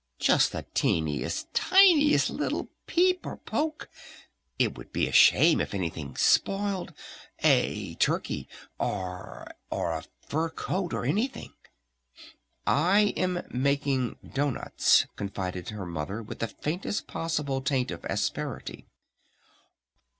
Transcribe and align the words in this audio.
Just 0.17 0.51
the 0.51 0.65
teeniest, 0.73 1.53
tiniest 1.53 2.31
little 2.31 2.69
peep 2.87 3.23
or 3.23 3.37
poke? 3.37 3.87
It 4.57 4.75
would 4.75 4.91
be 4.91 5.07
a 5.07 5.11
shame 5.11 5.61
if 5.61 5.75
anything 5.75 6.15
spoiled! 6.15 6.91
A 7.43 7.93
turkey 7.99 8.49
or 8.79 9.43
a 9.45 9.53
or 9.69 9.91
a 9.91 10.03
fur 10.25 10.49
coat 10.49 10.91
or 10.95 11.05
anything." 11.05 11.53
"I 12.65 13.13
am 13.15 13.43
making 13.51 14.17
doughnuts," 14.27 15.05
confided 15.15 15.69
her 15.69 15.85
Mother 15.85 16.23
with 16.23 16.39
the 16.39 16.47
faintest 16.47 17.05
possible 17.05 17.61
taint 17.61 17.91
of 17.91 18.03
asperity. 18.05 18.87